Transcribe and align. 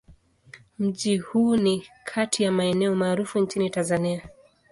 Mji 0.79 1.17
huu 1.17 1.55
ni 1.57 1.87
kati 2.03 2.43
ya 2.43 2.51
maeneo 2.51 2.95
maarufu 2.95 3.39
nchini 3.39 3.69
Tanzania. 3.69 4.29